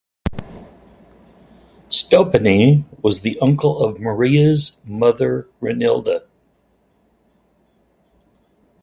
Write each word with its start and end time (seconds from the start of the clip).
Stoppani 1.91 2.85
was 3.03 3.21
the 3.21 3.39
uncle 3.39 3.81
of 3.85 3.99
Maria's 3.99 4.75
mother 4.83 5.47
Renilde. 5.61 6.23